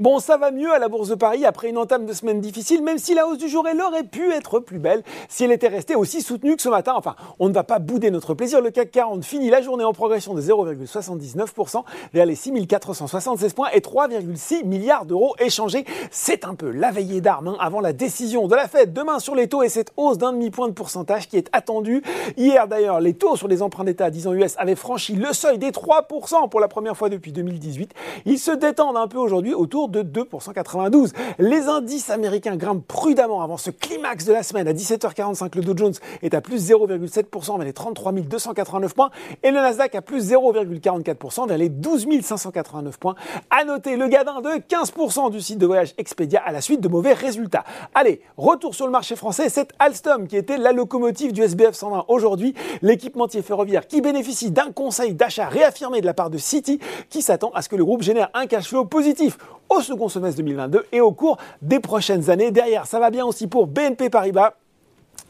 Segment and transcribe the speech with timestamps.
[0.00, 2.82] Bon, ça va mieux à la Bourse de Paris après une entame de semaine difficile,
[2.82, 5.68] même si la hausse du jour, elle aurait pu être plus belle si elle était
[5.68, 6.94] restée aussi soutenue que ce matin.
[6.96, 8.62] Enfin, on ne va pas bouder notre plaisir.
[8.62, 11.84] Le CAC 40 finit la journée en progression de 0,79%
[12.14, 15.84] vers les 6476 points et 3,6 milliards d'euros échangés.
[16.10, 19.34] C'est un peu la veillée d'armes hein, avant la décision de la Fed demain sur
[19.34, 22.02] les taux et cette hausse d'un demi-point de pourcentage qui est attendue.
[22.38, 25.34] Hier d'ailleurs, les taux sur les emprunts d'État à 10 ans US avaient franchi le
[25.34, 27.92] seuil des 3% pour la première fois depuis 2018.
[28.24, 31.12] Ils se détendent un peu aujourd'hui autour de 2,92.
[31.38, 34.68] Les indices américains grimpent prudemment avant ce climax de la semaine.
[34.68, 39.10] À 17h45, le Dow Jones est à plus 0,7% vers les 33 289 points
[39.42, 43.14] et le Nasdaq à plus 0,44% vers les 12 589 points.
[43.50, 46.88] À noter le gadin de 15% du site de voyage Expedia à la suite de
[46.88, 47.64] mauvais résultats.
[47.94, 52.06] Allez, retour sur le marché français, c'est Alstom qui était la locomotive du SBF 120
[52.08, 57.22] aujourd'hui, l'équipementier ferroviaire qui bénéficie d'un conseil d'achat réaffirmé de la part de City qui
[57.22, 59.38] s'attend à ce que le groupe génère un cash flow positif
[59.72, 62.50] au second semestre 2022 et au cours des prochaines années.
[62.50, 64.54] Derrière, ça va bien aussi pour BNP Paribas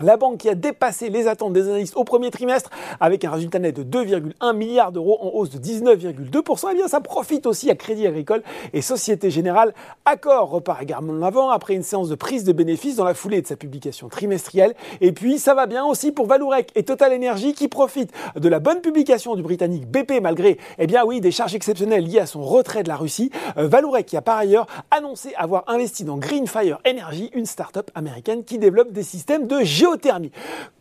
[0.04, 3.58] la banque qui a dépassé les attentes des analystes au premier trimestre avec un résultat
[3.58, 7.74] net de 2,1 milliards d'euros en hausse de 19,2%, eh bien ça profite aussi à
[7.74, 9.74] Crédit Agricole et Société Générale.
[10.04, 13.42] Accor repart également en avant après une séance de prise de bénéfices dans la foulée
[13.42, 14.74] de sa publication trimestrielle.
[15.00, 18.60] Et puis ça va bien aussi pour Valourec et Total Energy qui profitent de la
[18.60, 22.42] bonne publication du Britannique BP malgré, eh bien oui, des charges exceptionnelles liées à son
[22.42, 23.30] retrait de la Russie.
[23.56, 28.44] Euh, Valourec qui a par ailleurs annoncé avoir investi dans Greenfire Energy, une start-up américaine
[28.44, 29.62] qui développe des systèmes de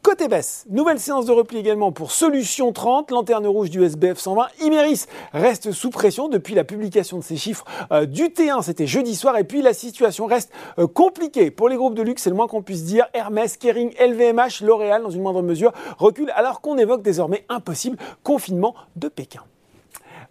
[0.02, 4.48] Côté baisse, nouvelle séance de repli également pour Solution 30, lanterne rouge du SBF 120.
[4.62, 9.16] Imeris reste sous pression depuis la publication de ses chiffres euh, du T1, c'était jeudi
[9.16, 12.36] soir, et puis la situation reste euh, compliquée pour les groupes de luxe, c'est le
[12.36, 13.06] moins qu'on puisse dire.
[13.14, 17.98] Hermès, Kering, LVMH, L'Oréal, dans une moindre mesure, reculent alors qu'on évoque désormais un possible
[18.23, 19.42] confinement de Pékin.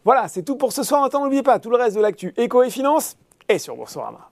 [0.05, 1.03] Voilà, c'est tout pour ce soir.
[1.03, 3.17] Maintenant, n'oubliez pas tout le reste de l'actu éco et finance
[3.49, 4.30] est sur Boursorama.